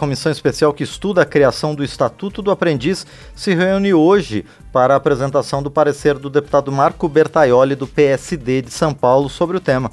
comissão 0.00 0.32
especial 0.32 0.72
que 0.72 0.82
estuda 0.82 1.20
a 1.20 1.26
criação 1.26 1.74
do 1.74 1.84
Estatuto 1.84 2.40
do 2.40 2.50
Aprendiz 2.50 3.06
se 3.36 3.54
reúne 3.54 3.92
hoje 3.92 4.46
para 4.72 4.94
a 4.94 4.96
apresentação 4.96 5.62
do 5.62 5.70
parecer 5.70 6.14
do 6.18 6.30
deputado 6.30 6.72
Marco 6.72 7.06
Bertaioli, 7.06 7.74
do 7.74 7.86
PSD 7.86 8.62
de 8.62 8.70
São 8.70 8.94
Paulo, 8.94 9.28
sobre 9.28 9.58
o 9.58 9.60
tema. 9.60 9.92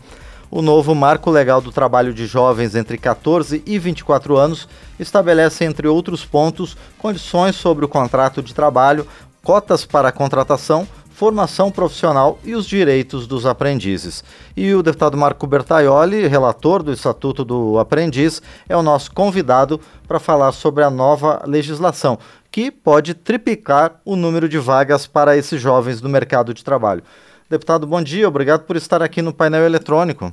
O 0.50 0.62
novo 0.62 0.96
Marco 0.96 1.30
Legal 1.30 1.60
do 1.60 1.74
Trabalho 1.74 2.14
de 2.14 2.26
Jovens 2.26 2.74
entre 2.74 2.98
14 2.98 3.62
e 3.66 3.78
24 3.78 4.38
anos 4.38 4.66
estabelece, 4.98 5.66
entre 5.66 5.90
outros 5.90 6.24
pontos, 6.24 6.78
condições 6.98 7.58
sobre 7.58 7.84
o 7.84 7.90
contrato 7.90 8.42
de 8.42 8.54
trabalho, 8.54 9.06
cotas 9.44 9.84
para 9.84 10.08
a 10.08 10.14
contratação, 10.14 10.88
formação 11.18 11.72
profissional 11.72 12.38
e 12.46 12.54
os 12.54 12.68
direitos 12.68 13.26
dos 13.26 13.48
aprendizes. 13.48 14.24
E 14.56 14.72
o 14.76 14.84
deputado 14.84 15.18
Marco 15.18 15.48
Bertaioli, 15.48 16.28
relator 16.28 16.84
do 16.84 16.94
Estatuto 16.94 17.44
do 17.44 17.80
Aprendiz, 17.80 18.40
é 18.70 18.78
o 18.78 18.84
nosso 18.84 19.12
convidado 19.12 19.82
para 20.08 20.20
falar 20.20 20.52
sobre 20.52 20.84
a 20.84 20.92
nova 20.92 21.42
legislação, 21.48 22.20
que 22.52 22.70
pode 22.70 23.16
triplicar 23.16 24.00
o 24.06 24.16
número 24.16 24.48
de 24.48 24.60
vagas 24.60 25.08
para 25.08 25.36
esses 25.36 25.60
jovens 25.60 26.04
no 26.04 26.08
mercado 26.08 26.54
de 26.54 26.64
trabalho. 26.64 27.02
Deputado, 27.50 27.88
bom 27.88 28.04
dia, 28.04 28.28
obrigado 28.28 28.66
por 28.66 28.76
estar 28.76 29.02
aqui 29.02 29.20
no 29.20 29.34
painel 29.34 29.66
eletrônico. 29.66 30.32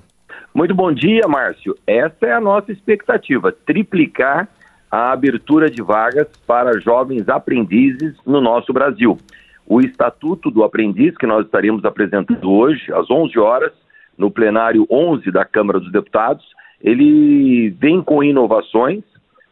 Muito 0.52 0.74
bom 0.74 0.92
dia, 0.92 1.22
Márcio. 1.26 1.74
Essa 1.86 2.26
é 2.26 2.32
a 2.34 2.40
nossa 2.42 2.70
expectativa: 2.70 3.50
triplicar 3.64 4.46
a 4.90 5.12
abertura 5.12 5.70
de 5.70 5.80
vagas 5.80 6.28
para 6.46 6.78
jovens 6.78 7.26
aprendizes 7.26 8.14
no 8.26 8.42
nosso 8.42 8.70
Brasil. 8.70 9.18
O 9.66 9.80
Estatuto 9.80 10.50
do 10.50 10.62
Aprendiz, 10.62 11.16
que 11.16 11.26
nós 11.26 11.46
estaremos 11.46 11.84
apresentando 11.84 12.50
hoje, 12.50 12.92
às 12.92 13.10
11 13.10 13.38
horas, 13.38 13.72
no 14.16 14.30
plenário 14.30 14.86
11 14.90 15.30
da 15.30 15.44
Câmara 15.44 15.80
dos 15.80 15.90
Deputados, 15.90 16.44
ele 16.80 17.70
vem 17.70 18.02
com 18.02 18.22
inovações, 18.22 19.02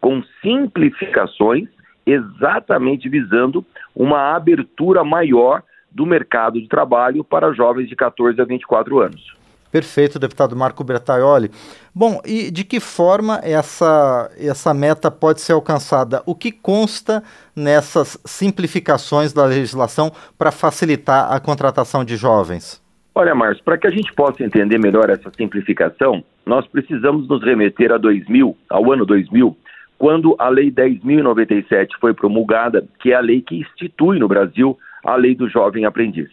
com 0.00 0.22
simplificações, 0.42 1.68
exatamente 2.04 3.08
visando 3.08 3.64
uma 3.94 4.34
abertura 4.34 5.02
maior 5.02 5.62
do 5.90 6.04
mercado 6.04 6.60
de 6.60 6.68
trabalho 6.68 7.24
para 7.24 7.52
jovens 7.52 7.88
de 7.88 7.96
14 7.96 8.40
a 8.40 8.44
24 8.44 8.98
anos. 8.98 9.41
Perfeito, 9.72 10.18
deputado 10.18 10.54
Marco 10.54 10.84
Bertaioli. 10.84 11.50
Bom, 11.94 12.20
e 12.26 12.50
de 12.50 12.62
que 12.62 12.78
forma 12.78 13.40
essa, 13.42 14.30
essa 14.38 14.74
meta 14.74 15.10
pode 15.10 15.40
ser 15.40 15.54
alcançada? 15.54 16.22
O 16.26 16.34
que 16.34 16.52
consta 16.52 17.22
nessas 17.56 18.20
simplificações 18.22 19.32
da 19.32 19.46
legislação 19.46 20.12
para 20.36 20.52
facilitar 20.52 21.32
a 21.32 21.40
contratação 21.40 22.04
de 22.04 22.16
jovens? 22.16 22.82
Olha, 23.14 23.34
Márcio, 23.34 23.64
para 23.64 23.78
que 23.78 23.86
a 23.86 23.90
gente 23.90 24.12
possa 24.12 24.44
entender 24.44 24.78
melhor 24.78 25.08
essa 25.08 25.30
simplificação, 25.34 26.22
nós 26.44 26.66
precisamos 26.66 27.26
nos 27.26 27.42
remeter 27.42 27.92
a 27.92 27.96
2000, 27.96 28.54
ao 28.68 28.92
ano 28.92 29.06
2000, 29.06 29.56
quando 29.98 30.36
a 30.38 30.50
Lei 30.50 30.70
10.097 30.70 31.92
foi 31.98 32.12
promulgada, 32.12 32.84
que 33.00 33.12
é 33.12 33.14
a 33.14 33.20
lei 33.20 33.40
que 33.40 33.56
institui 33.56 34.18
no 34.18 34.28
Brasil 34.28 34.78
a 35.02 35.16
lei 35.16 35.34
do 35.34 35.48
jovem 35.48 35.86
aprendiz. 35.86 36.28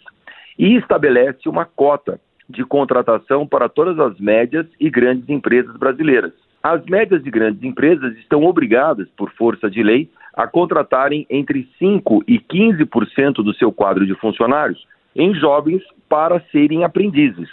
E 0.57 0.75
estabelece 0.75 1.47
uma 1.47 1.63
cota 1.63 2.19
de 2.49 2.63
contratação 2.65 3.45
para 3.45 3.69
todas 3.69 3.99
as 3.99 4.19
médias 4.19 4.65
e 4.79 4.89
grandes 4.89 5.29
empresas 5.29 5.75
brasileiras. 5.77 6.33
As 6.61 6.83
médias 6.85 7.25
e 7.25 7.31
grandes 7.31 7.63
empresas 7.63 8.17
estão 8.17 8.43
obrigadas, 8.43 9.07
por 9.15 9.31
força 9.31 9.69
de 9.69 9.81
lei, 9.81 10.09
a 10.33 10.47
contratarem 10.47 11.25
entre 11.29 11.69
5% 11.81 12.23
e 12.27 12.39
15% 12.39 13.35
do 13.35 13.53
seu 13.53 13.71
quadro 13.71 14.05
de 14.05 14.15
funcionários 14.15 14.85
em 15.15 15.33
jovens 15.33 15.81
para 16.07 16.39
serem 16.51 16.83
aprendizes. 16.83 17.49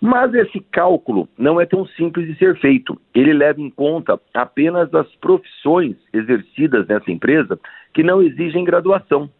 Mas 0.00 0.34
esse 0.34 0.60
cálculo 0.60 1.28
não 1.38 1.58
é 1.58 1.64
tão 1.64 1.86
simples 1.86 2.26
de 2.26 2.36
ser 2.36 2.58
feito. 2.58 3.00
Ele 3.14 3.32
leva 3.32 3.60
em 3.60 3.70
conta 3.70 4.20
apenas 4.34 4.92
as 4.92 5.06
profissões 5.16 5.96
exercidas 6.12 6.86
nessa 6.86 7.10
empresa 7.10 7.58
que 7.94 8.02
não 8.02 8.20
exigem 8.20 8.64
graduação 8.64 9.30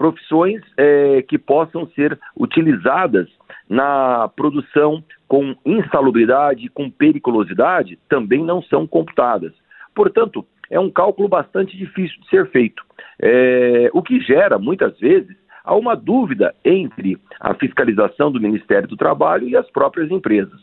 profissões 0.00 0.62
é, 0.78 1.20
que 1.20 1.36
possam 1.36 1.86
ser 1.88 2.18
utilizadas 2.34 3.28
na 3.68 4.30
produção 4.34 5.04
com 5.28 5.54
insalubridade, 5.62 6.70
com 6.70 6.90
periculosidade, 6.90 7.98
também 8.08 8.42
não 8.42 8.62
são 8.62 8.86
computadas. 8.86 9.52
Portanto, 9.94 10.42
é 10.70 10.80
um 10.80 10.90
cálculo 10.90 11.28
bastante 11.28 11.76
difícil 11.76 12.18
de 12.22 12.30
ser 12.30 12.48
feito, 12.48 12.82
é, 13.20 13.90
o 13.92 14.00
que 14.02 14.18
gera, 14.20 14.58
muitas 14.58 14.98
vezes, 14.98 15.36
há 15.62 15.74
uma 15.74 15.94
dúvida 15.94 16.54
entre 16.64 17.18
a 17.38 17.52
fiscalização 17.52 18.32
do 18.32 18.40
Ministério 18.40 18.88
do 18.88 18.96
Trabalho 18.96 19.46
e 19.46 19.54
as 19.54 19.70
próprias 19.70 20.10
empresas. 20.10 20.62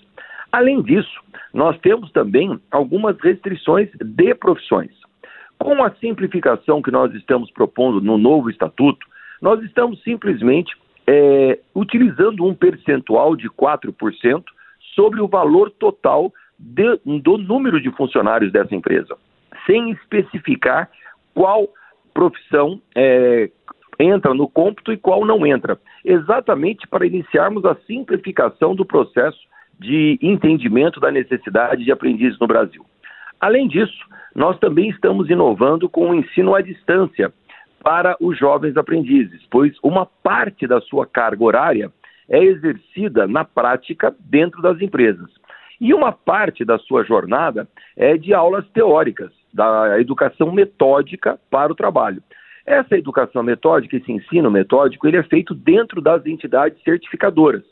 Além 0.52 0.82
disso, 0.82 1.22
nós 1.54 1.78
temos 1.82 2.12
também 2.12 2.60
algumas 2.72 3.16
restrições 3.20 3.90
de 4.02 4.34
profissões. 4.34 4.90
Com 5.60 5.84
a 5.84 5.92
simplificação 5.92 6.82
que 6.82 6.90
nós 6.90 7.14
estamos 7.14 7.52
propondo 7.52 8.02
no 8.02 8.18
novo 8.18 8.50
estatuto, 8.50 9.06
nós 9.42 9.62
estamos 9.64 10.02
simplesmente 10.04 10.76
é, 11.06 11.60
utilizando 11.74 12.46
um 12.46 12.54
percentual 12.54 13.36
de 13.36 13.50
4% 13.50 14.44
sobre 14.94 15.22
o 15.22 15.28
valor 15.28 15.72
total 15.72 16.34
de, 16.58 17.00
do 17.06 17.38
número 17.38 17.80
de 17.80 17.92
funcionários 17.92 18.52
dessa 18.52 18.76
empresa, 18.76 19.16
sem 19.66 19.92
especificar 19.92 20.90
qual 21.34 21.68
profissão 22.14 22.82
é, 22.96 23.50
entra 24.00 24.34
no 24.34 24.48
cômputo 24.48 24.92
e 24.92 24.98
qual 24.98 25.26
não 25.26 25.46
entra, 25.46 25.80
exatamente 26.04 26.88
para 26.88 27.06
iniciarmos 27.06 27.64
a 27.66 27.76
simplificação 27.88 28.76
do 28.76 28.86
processo 28.86 29.40
de 29.80 30.18
entendimento 30.22 31.00
da 31.00 31.12
necessidade 31.12 31.84
de 31.84 31.92
aprendizes 31.92 32.40
no 32.40 32.48
Brasil. 32.48 32.86
Além 33.40 33.68
disso, 33.68 34.06
nós 34.36 34.58
também 34.60 34.90
estamos 34.90 35.30
inovando 35.30 35.88
com 35.88 36.10
o 36.10 36.16
ensino 36.16 36.56
à 36.56 36.62
distância, 36.62 37.32
para 37.88 38.18
os 38.20 38.38
jovens 38.38 38.76
aprendizes, 38.76 39.48
pois 39.50 39.74
uma 39.82 40.06
parte 40.06 40.68
da 40.68 40.82
sua 40.82 41.06
carga 41.06 41.42
horária 41.42 41.90
é 42.28 42.44
exercida 42.44 43.26
na 43.26 43.46
prática 43.46 44.14
dentro 44.20 44.62
das 44.62 44.82
empresas. 44.82 45.30
E 45.80 45.94
uma 45.94 46.12
parte 46.12 46.66
da 46.66 46.78
sua 46.80 47.06
jornada 47.06 47.66
é 47.96 48.18
de 48.18 48.34
aulas 48.34 48.68
teóricas, 48.72 49.32
da 49.54 50.02
educação 50.02 50.52
metódica 50.52 51.40
para 51.50 51.72
o 51.72 51.76
trabalho. 51.76 52.22
Essa 52.66 52.98
educação 52.98 53.42
metódica, 53.42 53.96
esse 53.96 54.12
ensino 54.12 54.52
metódico, 54.52 55.08
ele 55.08 55.16
é 55.16 55.24
feito 55.24 55.56
dentro 55.56 56.02
das 56.02 56.26
entidades 56.26 56.84
certificadoras, 56.84 57.64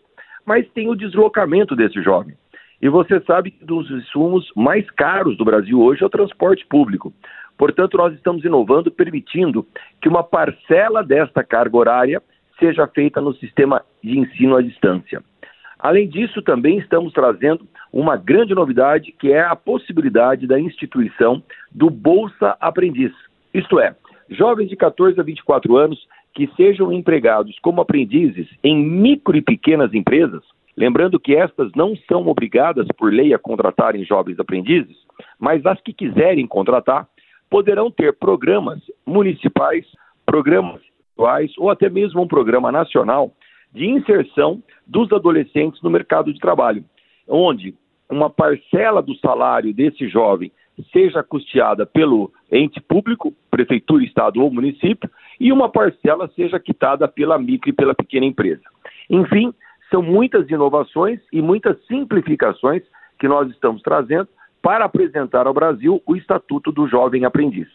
mas 0.46 0.66
tem 0.70 0.88
o 0.88 0.96
deslocamento 0.96 1.76
desse 1.76 2.02
jovem. 2.02 2.38
E 2.82 2.88
você 2.88 3.20
sabe 3.22 3.52
que 3.52 3.66
dos 3.66 3.92
insumos 3.92 4.50
mais 4.56 4.90
caros 4.92 5.38
do 5.38 5.44
Brasil 5.44 5.82
hoje 5.82 6.04
é 6.04 6.06
o 6.06 6.10
transporte 6.10 6.66
público. 6.68 7.14
Portanto, 7.58 7.98
nós 7.98 8.14
estamos 8.14 8.44
inovando, 8.44 8.92
permitindo 8.92 9.66
que 10.02 10.10
uma 10.10 10.24
parcela 10.24 11.04
desta 11.04 11.44
carga 11.44 11.78
horária 11.78 12.22
seja 12.60 12.88
feita 12.88 13.22
no 13.22 13.34
sistema 13.36 13.82
de 14.04 14.20
ensino 14.20 14.56
à 14.56 14.62
distância. 14.62 15.24
Além 15.80 16.08
disso, 16.08 16.42
também 16.42 16.78
estamos 16.78 17.14
trazendo 17.14 17.68
uma 17.92 18.18
grande 18.18 18.56
novidade, 18.56 19.12
que 19.12 19.32
é 19.32 19.42
a 19.42 19.56
possibilidade 19.56 20.48
da 20.48 20.60
instituição 20.60 21.44
do 21.72 21.90
Bolsa 21.90 22.58
Aprendiz. 22.60 23.12
Isto 23.54 23.80
é, 23.80 23.96
jovens 24.30 24.70
de 24.70 24.76
14 24.76 25.20
a 25.20 25.24
24 25.24 25.78
anos 25.78 26.00
que 26.34 26.50
sejam 26.58 26.92
empregados 26.92 27.58
como 27.60 27.82
aprendizes 27.82 28.48
em 28.64 28.84
micro 28.84 29.38
e 29.38 29.42
pequenas 29.42 29.94
empresas, 29.94 30.44
lembrando 30.76 31.20
que 31.20 31.36
estas 31.36 31.72
não 31.76 31.96
são 32.10 32.28
obrigadas 32.28 32.88
por 32.98 33.12
lei 33.12 33.34
a 33.34 33.40
contratarem 33.40 34.04
jovens 34.04 34.40
aprendizes, 34.40 34.98
mas 35.40 35.66
as 35.66 35.80
que 35.82 35.94
quiserem 35.94 36.46
contratar 36.46 37.08
poderão 37.50 37.92
ter 37.92 38.14
programas 38.14 38.80
municipais, 39.06 39.86
programas 40.26 40.82
estaduais 41.10 41.52
ou 41.58 41.70
até 41.70 41.90
mesmo 41.90 42.22
um 42.22 42.28
programa 42.28 42.72
nacional 42.72 43.32
de 43.74 43.86
inserção 43.86 44.62
dos 44.86 45.12
adolescentes 45.12 45.82
no 45.82 45.90
mercado 45.90 46.34
de 46.34 46.40
trabalho, 46.40 46.84
onde 47.28 47.76
uma 48.10 48.30
parcela 48.30 49.02
do 49.02 49.16
salário 49.16 49.74
desse 49.74 50.08
jovem 50.08 50.52
seja 50.92 51.24
custeada 51.24 51.86
pelo 51.86 52.32
ente 52.52 52.82
público, 52.82 53.34
prefeitura, 53.50 54.04
estado 54.04 54.42
ou 54.42 54.52
município, 54.52 55.10
e 55.40 55.52
uma 55.52 55.70
parcela 55.70 56.30
seja 56.36 56.60
quitada 56.60 57.08
pela 57.08 57.38
micro 57.38 57.70
e 57.70 57.74
pela 57.74 57.96
pequena 57.96 58.26
empresa. 58.26 58.64
Enfim, 59.10 59.54
são 59.90 60.02
muitas 60.02 60.50
inovações 60.50 61.20
e 61.32 61.42
muitas 61.42 61.78
simplificações 61.86 62.84
que 63.20 63.28
nós 63.28 63.50
estamos 63.50 63.82
trazendo 63.82 64.28
para 64.66 64.86
apresentar 64.86 65.46
ao 65.46 65.54
Brasil 65.54 66.02
o 66.08 66.16
Estatuto 66.16 66.72
do 66.72 66.88
Jovem 66.88 67.24
Aprendiz. 67.24 67.68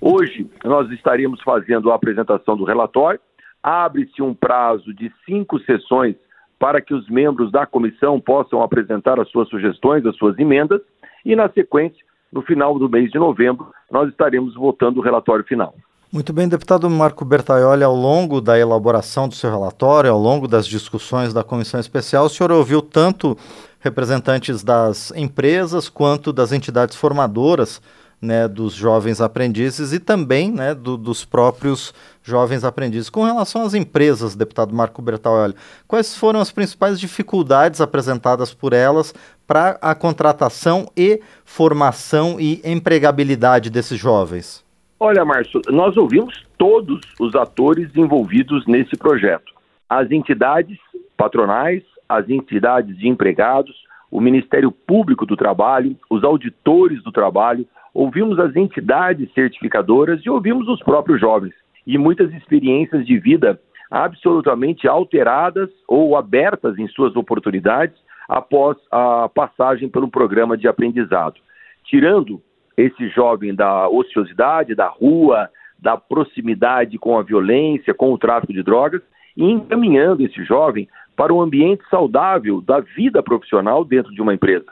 Hoje, 0.00 0.50
nós 0.64 0.90
estaremos 0.90 1.40
fazendo 1.42 1.92
a 1.92 1.94
apresentação 1.94 2.56
do 2.56 2.64
relatório. 2.64 3.20
Abre-se 3.62 4.20
um 4.20 4.34
prazo 4.34 4.92
de 4.92 5.12
cinco 5.24 5.60
sessões 5.60 6.16
para 6.58 6.80
que 6.80 6.92
os 6.92 7.08
membros 7.08 7.52
da 7.52 7.64
comissão 7.66 8.20
possam 8.20 8.62
apresentar 8.62 9.20
as 9.20 9.30
suas 9.30 9.48
sugestões, 9.48 10.04
as 10.04 10.16
suas 10.16 10.36
emendas, 10.36 10.80
e, 11.24 11.36
na 11.36 11.48
sequência, 11.48 12.04
no 12.32 12.42
final 12.42 12.76
do 12.80 12.88
mês 12.88 13.12
de 13.12 13.18
novembro, 13.18 13.72
nós 13.88 14.08
estaremos 14.08 14.56
votando 14.56 14.98
o 14.98 15.02
relatório 15.04 15.44
final. 15.44 15.72
Muito 16.14 16.32
bem, 16.32 16.48
deputado 16.48 16.88
Marco 16.88 17.24
Bertaioli, 17.24 17.82
ao 17.82 17.94
longo 17.94 18.40
da 18.40 18.58
elaboração 18.58 19.28
do 19.28 19.34
seu 19.34 19.50
relatório, 19.50 20.10
ao 20.10 20.18
longo 20.18 20.46
das 20.46 20.64
discussões 20.64 21.32
da 21.32 21.42
comissão 21.42 21.80
especial, 21.80 22.26
o 22.26 22.28
senhor 22.28 22.52
ouviu 22.52 22.80
tanto 22.80 23.36
representantes 23.84 24.64
das 24.64 25.12
empresas 25.14 25.90
quanto 25.90 26.32
das 26.32 26.52
entidades 26.52 26.96
formadoras 26.96 27.82
né, 28.20 28.48
dos 28.48 28.72
jovens 28.72 29.20
aprendizes 29.20 29.92
e 29.92 30.00
também 30.00 30.50
né, 30.50 30.74
do, 30.74 30.96
dos 30.96 31.26
próprios 31.26 31.92
jovens 32.22 32.64
aprendizes. 32.64 33.10
Com 33.10 33.24
relação 33.24 33.60
às 33.60 33.74
empresas, 33.74 34.34
deputado 34.34 34.74
Marco 34.74 35.02
Bertaioli, 35.02 35.54
quais 35.86 36.16
foram 36.16 36.40
as 36.40 36.50
principais 36.50 36.98
dificuldades 36.98 37.82
apresentadas 37.82 38.54
por 38.54 38.72
elas 38.72 39.14
para 39.46 39.78
a 39.82 39.94
contratação 39.94 40.90
e 40.96 41.20
formação 41.44 42.40
e 42.40 42.62
empregabilidade 42.64 43.68
desses 43.68 43.98
jovens? 44.00 44.64
Olha, 44.98 45.26
Márcio, 45.26 45.60
nós 45.68 45.94
ouvimos 45.98 46.42
todos 46.56 47.00
os 47.20 47.34
atores 47.34 47.94
envolvidos 47.94 48.66
nesse 48.66 48.96
projeto. 48.96 49.52
As 49.86 50.10
entidades 50.10 50.78
patronais, 51.18 51.82
as 52.08 52.28
entidades 52.28 52.96
de 52.96 53.08
empregados, 53.08 53.74
o 54.10 54.20
Ministério 54.20 54.70
Público 54.70 55.26
do 55.26 55.36
Trabalho, 55.36 55.96
os 56.08 56.22
auditores 56.22 57.02
do 57.02 57.10
trabalho, 57.10 57.66
ouvimos 57.92 58.38
as 58.38 58.54
entidades 58.54 59.32
certificadoras 59.32 60.20
e 60.24 60.30
ouvimos 60.30 60.68
os 60.68 60.80
próprios 60.82 61.20
jovens. 61.20 61.54
E 61.86 61.98
muitas 61.98 62.32
experiências 62.32 63.06
de 63.06 63.18
vida 63.18 63.60
absolutamente 63.90 64.88
alteradas 64.88 65.70
ou 65.86 66.16
abertas 66.16 66.78
em 66.78 66.88
suas 66.88 67.14
oportunidades 67.14 67.96
após 68.28 68.76
a 68.90 69.28
passagem 69.28 69.88
pelo 69.88 70.08
programa 70.08 70.56
de 70.56 70.66
aprendizado. 70.66 71.40
Tirando 71.84 72.40
esse 72.76 73.08
jovem 73.08 73.54
da 73.54 73.88
ociosidade, 73.88 74.74
da 74.74 74.88
rua, 74.88 75.48
da 75.78 75.96
proximidade 75.96 76.98
com 76.98 77.18
a 77.18 77.22
violência, 77.22 77.94
com 77.94 78.12
o 78.12 78.18
tráfico 78.18 78.52
de 78.52 78.62
drogas, 78.62 79.02
e 79.36 79.44
encaminhando 79.44 80.24
esse 80.24 80.42
jovem 80.44 80.88
para 81.16 81.32
um 81.32 81.40
ambiente 81.40 81.82
saudável 81.88 82.60
da 82.60 82.80
vida 82.80 83.22
profissional 83.22 83.84
dentro 83.84 84.12
de 84.12 84.20
uma 84.20 84.34
empresa. 84.34 84.66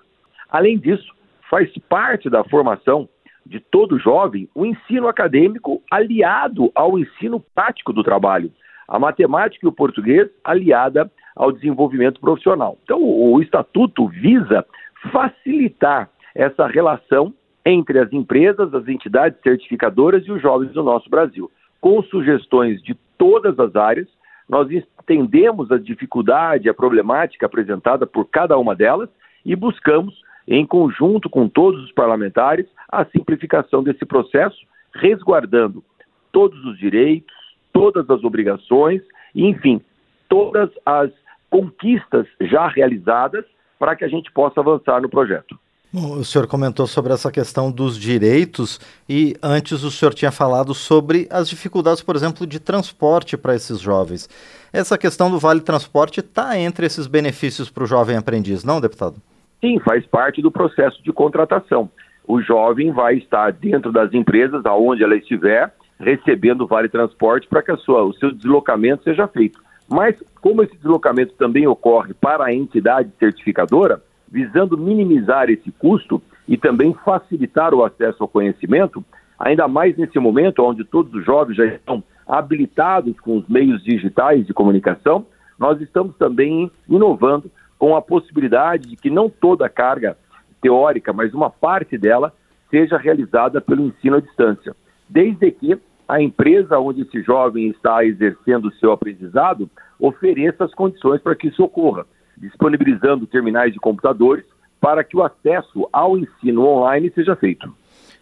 Além 0.51 0.79
disso, 0.79 1.13
faz 1.49 1.71
parte 1.89 2.29
da 2.29 2.45
formação 2.45 3.09
de 3.45 3.61
todo 3.61 3.99
jovem 3.99 4.49
o 4.55 4.65
ensino 4.65 5.09
acadêmico 5.09 5.83
aliado 5.91 6.71
ao 6.75 6.99
ensino 6.99 7.41
prático 7.55 7.93
do 7.93 8.03
trabalho, 8.03 8.51
a 8.87 8.99
matemática 8.99 9.67
e 9.67 9.69
o 9.69 9.73
português 9.73 10.29
aliada 10.45 11.11
ao 11.35 11.53
desenvolvimento 11.53 12.21
profissional. 12.21 12.79
Então, 12.85 13.03
o, 13.03 13.41
estatuto 13.41 14.07
visa 14.09 14.65
facilitar 15.11 16.11
essa 16.35 16.67
relação 16.67 17.33
entre 17.65 17.99
as 17.99 18.13
empresas, 18.13 18.73
as 18.75 18.87
entidades 18.89 19.41
certificadoras 19.43 20.25
e 20.27 20.33
os 20.33 20.43
jovens 20.43 20.73
do 20.73 20.83
nosso 20.83 21.09
Brasil, 21.09 21.51
com 21.81 22.03
sugestões 22.05 22.83
de 22.83 22.95
todas 23.17 23.59
as 23.59 23.75
áreas. 23.77 24.09
Nós 24.53 24.71
entendemos 24.71 25.73
a 25.73 25.79
dificuldade, 25.79 26.69
a 26.69 26.75
problemática 26.75 27.47
apresentada 27.47 28.07
por 28.07 28.29
cada 28.29 28.59
uma 28.59 28.77
delas 28.77 29.09
e 29.47 29.57
buscamos, 29.57 30.23
em 30.47 30.67
conjunto 30.67 31.31
com 31.31 31.49
todos 31.49 31.83
os 31.83 31.91
parlamentares, 31.93 32.67
a 32.87 33.03
simplificação 33.07 33.83
desse 33.83 34.05
processo, 34.05 34.59
resguardando 34.95 35.83
todos 36.31 36.63
os 36.67 36.77
direitos, 36.77 37.35
todas 37.73 38.11
as 38.11 38.23
obrigações, 38.25 39.01
enfim, 39.35 39.81
todas 40.29 40.69
as 40.85 41.11
conquistas 41.49 42.27
já 42.43 42.69
realizadas 42.69 43.47
para 43.79 43.97
que 43.97 44.05
a 44.05 44.09
gente 44.09 44.31
possa 44.33 44.61
avançar 44.61 45.01
no 45.01 45.09
projeto. 45.09 45.59
Bom, 45.95 46.15
o 46.17 46.25
senhor 46.25 46.47
comentou 46.47 46.87
sobre 46.87 47.13
essa 47.13 47.31
questão 47.31 47.71
dos 47.71 47.99
direitos 47.99 48.81
e 49.07 49.37
antes 49.43 49.83
o 49.83 49.91
senhor 49.91 50.15
tinha 50.15 50.33
falado 50.33 50.73
sobre 50.73 51.29
as 51.31 51.51
dificuldades, 51.51 52.01
por 52.01 52.17
exemplo, 52.17 52.47
de 52.47 52.59
transporte 52.59 53.37
para 53.37 53.55
esses 53.55 53.79
jovens. 53.79 54.27
Essa 54.73 54.97
questão 54.97 55.31
do 55.31 55.39
Vale 55.39 55.61
Transporte 55.61 56.21
está 56.21 56.59
entre 56.59 56.87
esses 56.87 57.07
benefícios 57.07 57.69
para 57.69 57.85
o 57.85 57.87
jovem 57.87 58.17
aprendiz, 58.17 58.65
não, 58.65 58.81
deputado? 58.81 59.17
Sim, 59.61 59.79
faz 59.81 60.07
parte 60.07 60.41
do 60.41 60.51
processo 60.51 61.03
de 61.03 61.13
contratação. 61.13 61.91
O 62.27 62.41
jovem 62.41 62.91
vai 62.91 63.17
estar 63.17 63.53
dentro 63.53 63.93
das 63.93 64.15
empresas, 64.15 64.65
aonde 64.65 65.05
ela 65.05 65.15
estiver, 65.15 65.75
recebendo 66.01 66.63
o 66.63 66.67
Vale 66.67 66.89
Transporte 66.89 67.47
para 67.47 67.63
que 67.63 67.77
sua, 67.77 68.03
o 68.03 68.15
seu 68.15 68.33
deslocamento 68.33 69.05
seja 69.05 69.29
feito. 69.29 69.61
Mas, 69.87 70.17
como 70.41 70.63
esse 70.63 70.75
deslocamento 70.77 71.35
também 71.35 71.67
ocorre 71.67 72.15
para 72.15 72.47
a 72.47 72.55
entidade 72.55 73.11
certificadora, 73.19 74.01
visando 74.33 74.79
minimizar 74.79 75.51
esse 75.51 75.71
custo 75.73 76.21
e 76.49 76.57
também 76.57 76.95
facilitar 77.05 77.75
o 77.75 77.85
acesso 77.85 78.23
ao 78.23 78.29
conhecimento, 78.29 79.05
ainda 79.39 79.69
mais 79.69 79.95
nesse 79.99 80.19
momento 80.19 80.65
onde 80.65 80.85
todos 80.85 81.13
os 81.13 81.25
jovens 81.25 81.57
já 81.57 81.67
estão 81.67 82.03
habilitados 82.27 83.21
com 83.21 83.37
os 83.37 83.47
meios 83.47 83.85
digitais 83.85 84.47
de 84.47 84.55
comunicação, 84.55 85.27
nós 85.59 85.79
estamos 85.83 86.17
também 86.17 86.71
inovando 86.89 87.51
com 87.79 87.95
a 87.95 88.01
possibilidade 88.01 88.89
de 88.89 88.97
que 88.97 89.11
não 89.11 89.29
toda 89.29 89.67
a 89.67 89.69
carga 89.69 90.17
teórica, 90.63 91.13
mas 91.13 91.35
uma 91.35 91.51
parte 91.51 91.99
dela 91.99 92.33
seja 92.71 92.97
realizada 92.97 93.61
pelo 93.61 93.85
ensino 93.85 94.17
à 94.17 94.21
distância, 94.21 94.75
desde 95.09 95.51
que 95.51 95.79
a 96.09 96.23
empresa 96.23 96.79
onde 96.79 97.03
esse 97.03 97.23
jovem 97.23 97.69
está 97.69 98.03
exercendo 98.05 98.69
o 98.69 98.73
seu 98.75 98.93
aprendizado 98.93 99.69
ofereça 100.01 100.65
as 100.65 100.73
condições 100.73 101.21
para 101.21 101.35
que 101.35 101.49
isso 101.49 101.63
ocorra 101.63 102.07
disponibilizando 102.43 103.27
terminais 103.27 103.73
de 103.73 103.79
computadores 103.79 104.45
para 104.81 105.05
que 105.05 105.17
o 105.17 105.23
acesso 105.23 105.89
ao 105.93 106.19
ensino 106.19 106.67
online 106.67 107.11
seja 107.15 107.37
feito. 107.37 107.73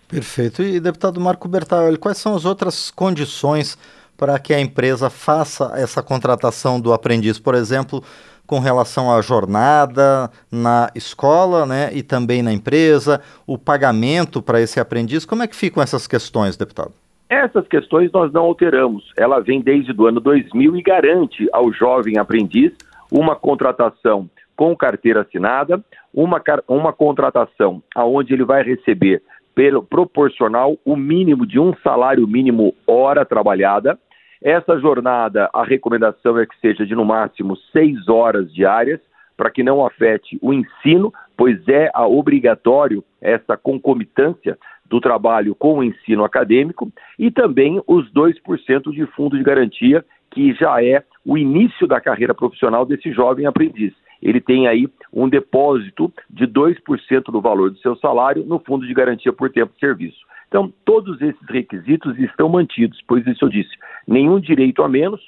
Perfeito. 0.06 0.62
E, 0.62 0.78
deputado 0.78 1.20
Marco 1.20 1.48
Bertaioli, 1.48 1.96
quais 1.96 2.18
são 2.18 2.34
as 2.34 2.44
outras 2.44 2.90
condições 2.90 3.78
para 4.18 4.38
que 4.38 4.52
a 4.52 4.60
empresa 4.60 5.08
faça 5.08 5.72
essa 5.74 6.02
contratação 6.02 6.78
do 6.78 6.92
aprendiz? 6.92 7.38
Por 7.38 7.54
exemplo, 7.54 8.02
com 8.46 8.58
relação 8.58 9.10
à 9.10 9.22
jornada 9.22 10.28
na 10.50 10.90
escola 10.94 11.64
né, 11.64 11.90
e 11.94 12.02
também 12.02 12.42
na 12.42 12.52
empresa, 12.52 13.22
o 13.46 13.56
pagamento 13.56 14.42
para 14.42 14.60
esse 14.60 14.78
aprendiz, 14.80 15.24
como 15.24 15.42
é 15.42 15.46
que 15.46 15.56
ficam 15.56 15.82
essas 15.82 16.06
questões, 16.06 16.56
deputado? 16.56 16.92
Essas 17.28 17.66
questões 17.68 18.10
nós 18.10 18.32
não 18.32 18.42
alteramos. 18.42 19.12
Ela 19.16 19.38
vem 19.38 19.60
desde 19.60 19.92
o 19.92 20.06
ano 20.06 20.18
2000 20.18 20.76
e 20.76 20.82
garante 20.82 21.48
ao 21.52 21.72
jovem 21.72 22.18
aprendiz 22.18 22.72
uma 23.10 23.34
contratação 23.34 24.28
com 24.56 24.76
carteira 24.76 25.22
assinada, 25.22 25.82
uma, 26.12 26.42
uma 26.68 26.92
contratação 26.92 27.82
aonde 27.94 28.34
ele 28.34 28.44
vai 28.44 28.62
receber 28.62 29.22
pelo 29.54 29.82
proporcional 29.82 30.76
o 30.84 30.96
mínimo 30.96 31.46
de 31.46 31.58
um 31.58 31.74
salário 31.82 32.26
mínimo 32.26 32.74
hora 32.86 33.24
trabalhada. 33.24 33.98
Essa 34.42 34.78
jornada, 34.78 35.50
a 35.52 35.64
recomendação 35.64 36.38
é 36.38 36.46
que 36.46 36.58
seja 36.60 36.86
de 36.86 36.94
no 36.94 37.04
máximo 37.04 37.56
seis 37.72 38.08
horas 38.08 38.52
diárias, 38.52 39.00
para 39.36 39.50
que 39.50 39.62
não 39.62 39.84
afete 39.84 40.38
o 40.42 40.52
ensino, 40.52 41.12
pois 41.36 41.58
é 41.68 41.90
obrigatório 41.94 43.02
essa 43.20 43.56
concomitância 43.56 44.58
do 44.84 45.00
trabalho 45.00 45.54
com 45.54 45.78
o 45.78 45.84
ensino 45.84 46.24
acadêmico, 46.24 46.90
e 47.18 47.30
também 47.30 47.80
os 47.86 48.12
2% 48.12 48.92
de 48.92 49.06
fundo 49.06 49.38
de 49.38 49.42
garantia, 49.42 50.04
que 50.30 50.52
já 50.54 50.82
é 50.82 51.02
o 51.24 51.36
início 51.36 51.86
da 51.86 52.00
carreira 52.00 52.34
profissional 52.34 52.86
desse 52.86 53.12
jovem 53.12 53.46
aprendiz. 53.46 53.92
Ele 54.22 54.40
tem 54.40 54.68
aí 54.68 54.88
um 55.12 55.28
depósito 55.28 56.12
de 56.28 56.46
2% 56.46 57.24
do 57.32 57.40
valor 57.40 57.70
do 57.70 57.78
seu 57.78 57.96
salário 57.96 58.44
no 58.44 58.58
fundo 58.58 58.86
de 58.86 58.92
garantia 58.92 59.32
por 59.32 59.50
tempo 59.50 59.72
de 59.72 59.80
serviço. 59.80 60.18
Então, 60.48 60.72
todos 60.84 61.20
esses 61.22 61.48
requisitos 61.48 62.18
estão 62.18 62.48
mantidos, 62.48 63.00
pois 63.06 63.26
isso 63.26 63.44
eu 63.44 63.48
disse, 63.48 63.70
nenhum 64.06 64.40
direito 64.40 64.82
a 64.82 64.88
menos, 64.88 65.20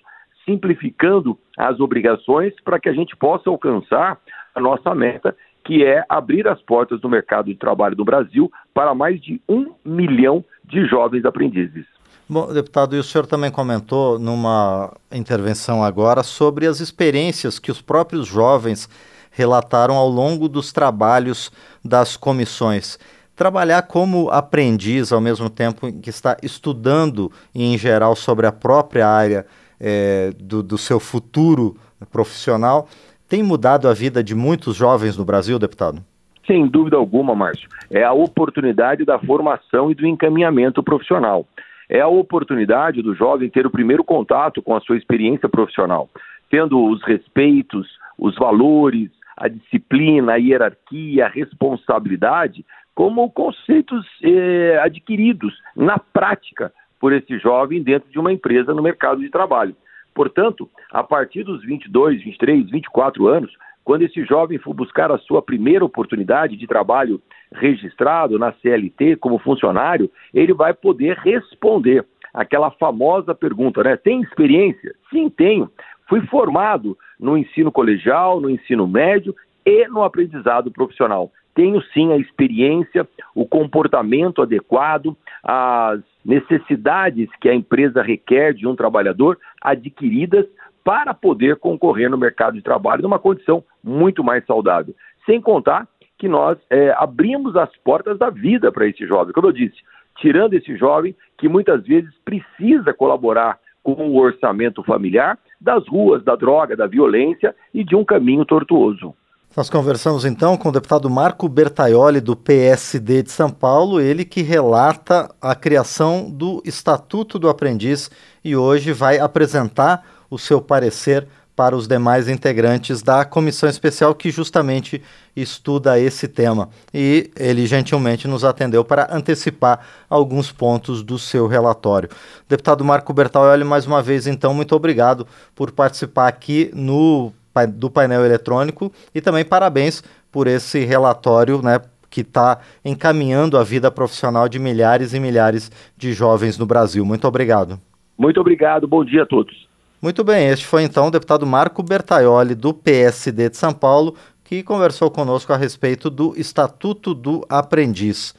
simplificando 0.44 1.38
as 1.56 1.78
obrigações 1.80 2.52
para 2.64 2.80
que 2.80 2.88
a 2.88 2.92
gente 2.92 3.16
possa 3.16 3.48
alcançar 3.48 4.18
a 4.54 4.60
nossa 4.60 4.94
meta, 4.94 5.34
que 5.64 5.84
é 5.84 6.04
abrir 6.08 6.48
as 6.48 6.60
portas 6.62 7.00
do 7.00 7.08
mercado 7.08 7.46
de 7.46 7.54
trabalho 7.54 7.94
do 7.94 8.04
Brasil 8.04 8.50
para 8.74 8.94
mais 8.94 9.20
de 9.20 9.40
um 9.48 9.72
milhão 9.84 10.44
de 10.64 10.84
jovens 10.86 11.24
aprendizes. 11.24 11.86
Bom, 12.28 12.52
deputado, 12.52 12.96
e 12.96 12.98
o 12.98 13.02
senhor 13.02 13.26
também 13.26 13.50
comentou 13.50 14.18
numa 14.18 14.92
intervenção 15.10 15.82
agora 15.82 16.22
sobre 16.22 16.66
as 16.66 16.80
experiências 16.80 17.58
que 17.58 17.70
os 17.70 17.82
próprios 17.82 18.26
jovens 18.26 18.88
relataram 19.30 19.96
ao 19.96 20.08
longo 20.08 20.48
dos 20.48 20.72
trabalhos 20.72 21.50
das 21.84 22.16
comissões. 22.16 22.98
Trabalhar 23.34 23.82
como 23.82 24.30
aprendiz 24.30 25.10
ao 25.12 25.20
mesmo 25.20 25.50
tempo 25.50 25.92
que 26.00 26.10
está 26.10 26.36
estudando, 26.42 27.32
em 27.54 27.76
geral, 27.76 28.14
sobre 28.14 28.46
a 28.46 28.52
própria 28.52 29.08
área 29.08 29.46
é, 29.80 30.32
do, 30.38 30.62
do 30.62 30.78
seu 30.78 31.00
futuro 31.00 31.76
profissional, 32.10 32.88
tem 33.28 33.42
mudado 33.42 33.88
a 33.88 33.94
vida 33.94 34.22
de 34.22 34.34
muitos 34.34 34.76
jovens 34.76 35.16
no 35.16 35.24
Brasil, 35.24 35.58
deputado? 35.58 36.04
Sem 36.46 36.66
dúvida 36.66 36.96
alguma, 36.96 37.34
Márcio. 37.34 37.68
É 37.90 38.04
a 38.04 38.12
oportunidade 38.12 39.04
da 39.04 39.18
formação 39.18 39.90
e 39.90 39.94
do 39.94 40.06
encaminhamento 40.06 40.82
profissional 40.82 41.46
é 41.92 42.00
a 42.00 42.08
oportunidade 42.08 43.02
do 43.02 43.14
jovem 43.14 43.50
ter 43.50 43.66
o 43.66 43.70
primeiro 43.70 44.02
contato 44.02 44.62
com 44.62 44.74
a 44.74 44.80
sua 44.80 44.96
experiência 44.96 45.46
profissional, 45.46 46.08
tendo 46.50 46.82
os 46.82 47.02
respeitos, 47.02 47.86
os 48.18 48.34
valores, 48.36 49.10
a 49.36 49.46
disciplina, 49.46 50.32
a 50.32 50.36
hierarquia, 50.36 51.26
a 51.26 51.28
responsabilidade 51.28 52.64
como 52.94 53.30
conceitos 53.30 54.06
eh, 54.22 54.80
adquiridos 54.82 55.54
na 55.76 55.98
prática 55.98 56.72
por 56.98 57.12
esse 57.12 57.38
jovem 57.38 57.82
dentro 57.82 58.10
de 58.10 58.18
uma 58.18 58.32
empresa 58.32 58.72
no 58.72 58.82
mercado 58.82 59.20
de 59.20 59.28
trabalho. 59.28 59.76
Portanto, 60.14 60.70
a 60.90 61.02
partir 61.02 61.42
dos 61.42 61.62
22, 61.62 62.24
23, 62.24 62.70
24 62.70 63.28
anos, 63.28 63.52
quando 63.84 64.02
esse 64.02 64.24
jovem 64.24 64.56
for 64.56 64.72
buscar 64.72 65.12
a 65.12 65.18
sua 65.18 65.42
primeira 65.42 65.84
oportunidade 65.84 66.56
de 66.56 66.66
trabalho 66.66 67.20
registrado 67.54 68.38
na 68.38 68.52
CLT 68.52 69.16
como 69.16 69.38
funcionário, 69.38 70.10
ele 70.32 70.52
vai 70.52 70.74
poder 70.74 71.16
responder 71.18 72.04
aquela 72.32 72.70
famosa 72.70 73.34
pergunta, 73.34 73.82
né? 73.82 73.96
Tem 73.96 74.22
experiência? 74.22 74.94
Sim, 75.10 75.28
tenho. 75.28 75.70
Fui 76.08 76.20
formado 76.26 76.96
no 77.18 77.36
ensino 77.36 77.70
colegial, 77.70 78.40
no 78.40 78.50
ensino 78.50 78.86
médio 78.86 79.34
e 79.64 79.86
no 79.88 80.02
aprendizado 80.02 80.70
profissional. 80.70 81.30
Tenho 81.54 81.82
sim 81.92 82.12
a 82.12 82.16
experiência, 82.16 83.06
o 83.34 83.46
comportamento 83.46 84.40
adequado, 84.40 85.16
as 85.44 86.00
necessidades 86.24 87.28
que 87.40 87.48
a 87.48 87.54
empresa 87.54 88.02
requer 88.02 88.54
de 88.54 88.66
um 88.66 88.74
trabalhador 88.74 89.38
adquiridas 89.60 90.46
para 90.82 91.12
poder 91.14 91.56
concorrer 91.56 92.10
no 92.10 92.18
mercado 92.18 92.54
de 92.54 92.62
trabalho 92.62 93.02
numa 93.02 93.18
condição 93.18 93.62
muito 93.82 94.24
mais 94.24 94.44
saudável. 94.46 94.94
Sem 95.26 95.40
contar 95.40 95.86
que 96.22 96.28
nós 96.28 96.56
é, 96.70 96.94
abrimos 96.98 97.56
as 97.56 97.68
portas 97.78 98.16
da 98.16 98.30
vida 98.30 98.70
para 98.70 98.86
esse 98.86 99.04
jovem. 99.04 99.32
Como 99.32 99.48
eu 99.48 99.52
disse, 99.52 99.74
tirando 100.20 100.54
esse 100.54 100.76
jovem 100.76 101.16
que 101.36 101.48
muitas 101.48 101.82
vezes 101.82 102.14
precisa 102.24 102.94
colaborar 102.94 103.58
com 103.82 104.08
o 104.08 104.16
orçamento 104.18 104.84
familiar 104.84 105.36
das 105.60 105.84
ruas, 105.88 106.22
da 106.22 106.36
droga, 106.36 106.76
da 106.76 106.86
violência 106.86 107.52
e 107.74 107.82
de 107.82 107.96
um 107.96 108.04
caminho 108.04 108.44
tortuoso. 108.44 109.12
Nós 109.56 109.68
conversamos 109.68 110.24
então 110.24 110.56
com 110.56 110.68
o 110.68 110.72
deputado 110.72 111.10
Marco 111.10 111.48
Bertaioli, 111.48 112.20
do 112.20 112.36
PSD 112.36 113.24
de 113.24 113.32
São 113.32 113.50
Paulo, 113.50 114.00
ele 114.00 114.24
que 114.24 114.42
relata 114.42 115.28
a 115.42 115.56
criação 115.56 116.30
do 116.30 116.62
Estatuto 116.64 117.36
do 117.36 117.48
Aprendiz 117.48 118.08
e 118.44 118.54
hoje 118.54 118.92
vai 118.92 119.18
apresentar 119.18 120.06
o 120.30 120.38
seu 120.38 120.62
parecer 120.62 121.26
para 121.54 121.76
os 121.76 121.86
demais 121.86 122.28
integrantes 122.28 123.02
da 123.02 123.24
comissão 123.24 123.68
especial 123.68 124.14
que 124.14 124.30
justamente 124.30 125.02
estuda 125.36 125.98
esse 125.98 126.26
tema. 126.26 126.68
E 126.92 127.30
ele 127.38 127.66
gentilmente 127.66 128.26
nos 128.26 128.44
atendeu 128.44 128.84
para 128.84 129.14
antecipar 129.14 129.80
alguns 130.08 130.50
pontos 130.50 131.02
do 131.02 131.18
seu 131.18 131.46
relatório. 131.46 132.08
Deputado 132.48 132.84
Marco 132.84 133.12
Bertaioli, 133.12 133.64
mais 133.64 133.86
uma 133.86 134.02
vez, 134.02 134.26
então, 134.26 134.54
muito 134.54 134.74
obrigado 134.74 135.26
por 135.54 135.70
participar 135.70 136.28
aqui 136.28 136.70
no, 136.74 137.32
do 137.74 137.90
painel 137.90 138.24
eletrônico 138.24 138.92
e 139.14 139.20
também 139.20 139.44
parabéns 139.44 140.02
por 140.30 140.46
esse 140.46 140.84
relatório, 140.84 141.60
né, 141.60 141.80
que 142.08 142.22
está 142.22 142.58
encaminhando 142.84 143.58
a 143.58 143.64
vida 143.64 143.90
profissional 143.90 144.48
de 144.48 144.58
milhares 144.58 145.14
e 145.14 145.20
milhares 145.20 145.70
de 145.96 146.12
jovens 146.12 146.58
no 146.58 146.66
Brasil. 146.66 147.04
Muito 147.04 147.26
obrigado. 147.26 147.78
Muito 148.18 148.40
obrigado, 148.40 148.86
bom 148.86 149.04
dia 149.04 149.22
a 149.22 149.26
todos. 149.26 149.71
Muito 150.02 150.24
bem, 150.24 150.48
este 150.48 150.66
foi 150.66 150.82
então 150.82 151.06
o 151.06 151.10
deputado 151.12 151.46
Marco 151.46 151.80
Bertaioli, 151.80 152.56
do 152.56 152.74
PSD 152.74 153.48
de 153.48 153.56
São 153.56 153.72
Paulo, 153.72 154.16
que 154.42 154.60
conversou 154.60 155.08
conosco 155.12 155.52
a 155.52 155.56
respeito 155.56 156.10
do 156.10 156.34
Estatuto 156.36 157.14
do 157.14 157.46
Aprendiz. 157.48 158.34